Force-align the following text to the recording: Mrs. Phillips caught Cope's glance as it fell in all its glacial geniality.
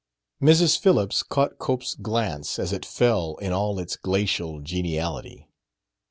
Mrs. 0.41 0.79
Phillips 0.79 1.21
caught 1.21 1.59
Cope's 1.59 1.93
glance 1.93 2.57
as 2.57 2.73
it 2.73 2.87
fell 2.87 3.35
in 3.35 3.53
all 3.53 3.77
its 3.77 3.95
glacial 3.95 4.59
geniality. 4.59 5.47